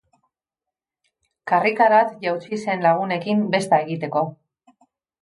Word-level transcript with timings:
Karrikarat 1.51 2.17
jautsi 2.25 2.61
zen 2.65 2.83
lagunekin 2.89 3.47
besta 3.55 3.85
egiteko. 3.89 4.29